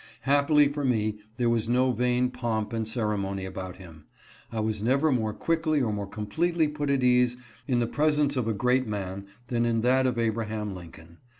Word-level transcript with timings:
Happily 0.21 0.67
for 0.67 0.83
me, 0.83 1.19
there 1.37 1.47
was 1.47 1.69
no 1.69 1.91
vain 1.91 2.31
pomp 2.31 2.73
and 2.73 2.89
ceremony 2.89 3.45
about 3.45 3.75
him. 3.75 4.05
I 4.51 4.59
was 4.59 4.81
never 4.81 5.11
more 5.11 5.31
quickly 5.31 5.79
or 5.79 5.93
more 5.93 6.07
completely 6.07 6.67
put 6.69 6.89
at 6.89 7.03
ease 7.03 7.37
in 7.67 7.77
the 7.77 7.85
presence 7.85 8.35
of 8.35 8.47
a 8.47 8.53
great 8.55 8.87
man 8.87 9.27
than 9.49 9.63
in 9.63 9.81
that 9.81 10.07
of 10.07 10.17
Abraham 10.17 10.73
Lincoln. 10.73 11.19